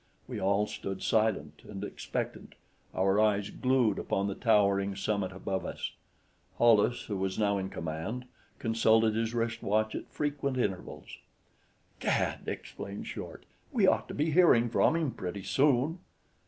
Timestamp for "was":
7.17-7.37